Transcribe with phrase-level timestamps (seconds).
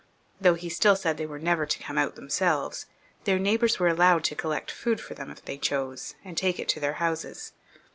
[0.41, 2.87] Though he still said they were never to come out themselves,
[3.25, 6.67] their neighbours were allowed to collect food for them if they chose, and take it
[6.69, 7.51] to their houses.